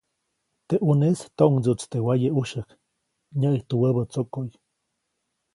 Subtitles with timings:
[0.67, 2.69] Teʼ ʼuneʼis toʼŋdsiʼuʼtsi teʼ waye ʼujsyäjk,
[3.39, 4.49] nyäʼijtu wäbä tsokoʼy.